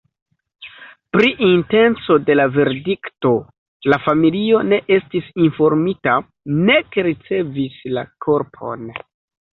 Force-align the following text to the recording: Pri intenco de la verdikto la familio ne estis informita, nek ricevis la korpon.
Pri 1.15 1.27
intenco 1.47 2.15
de 2.29 2.37
la 2.39 2.47
verdikto 2.55 3.33
la 3.93 4.01
familio 4.07 4.63
ne 4.73 4.79
estis 4.97 5.29
informita, 5.49 6.19
nek 6.71 6.99
ricevis 7.11 7.77
la 7.99 8.09
korpon. 8.29 8.95